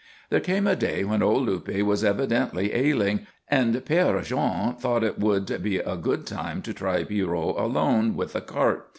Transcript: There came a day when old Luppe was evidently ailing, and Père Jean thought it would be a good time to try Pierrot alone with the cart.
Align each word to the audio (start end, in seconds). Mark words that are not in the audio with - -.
There 0.31 0.39
came 0.39 0.65
a 0.65 0.75
day 0.75 1.03
when 1.03 1.21
old 1.21 1.47
Luppe 1.47 1.83
was 1.83 2.03
evidently 2.03 2.73
ailing, 2.73 3.27
and 3.47 3.75
Père 3.85 4.23
Jean 4.25 4.73
thought 4.73 5.03
it 5.03 5.19
would 5.19 5.61
be 5.61 5.77
a 5.77 5.95
good 5.95 6.25
time 6.25 6.63
to 6.63 6.73
try 6.73 7.03
Pierrot 7.03 7.55
alone 7.57 8.15
with 8.15 8.33
the 8.33 8.41
cart. 8.41 8.89